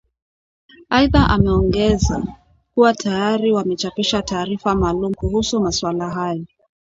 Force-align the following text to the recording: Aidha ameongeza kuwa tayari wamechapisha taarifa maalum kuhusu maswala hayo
Aidha 0.89 1.29
ameongeza 1.29 2.23
kuwa 2.73 2.93
tayari 2.93 3.51
wamechapisha 3.51 4.21
taarifa 4.21 4.75
maalum 4.75 5.13
kuhusu 5.13 5.59
maswala 5.61 6.09
hayo 6.09 6.45